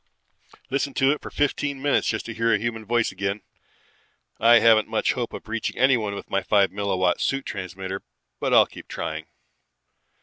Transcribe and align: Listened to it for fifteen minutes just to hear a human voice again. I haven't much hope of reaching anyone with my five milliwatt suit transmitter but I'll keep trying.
Listened 0.71 0.95
to 0.95 1.11
it 1.11 1.21
for 1.21 1.29
fifteen 1.29 1.79
minutes 1.79 2.07
just 2.07 2.25
to 2.25 2.33
hear 2.33 2.51
a 2.51 2.57
human 2.57 2.87
voice 2.87 3.11
again. 3.11 3.43
I 4.39 4.57
haven't 4.57 4.87
much 4.87 5.13
hope 5.13 5.31
of 5.31 5.47
reaching 5.47 5.77
anyone 5.77 6.15
with 6.15 6.27
my 6.31 6.41
five 6.41 6.71
milliwatt 6.71 7.21
suit 7.21 7.45
transmitter 7.45 8.01
but 8.39 8.51
I'll 8.51 8.65
keep 8.65 8.87
trying. 8.87 9.27